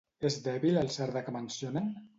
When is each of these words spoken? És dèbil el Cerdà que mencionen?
És 0.29 0.37
dèbil 0.47 0.81
el 0.85 0.89
Cerdà 0.97 1.23
que 1.29 1.37
mencionen? 1.39 1.99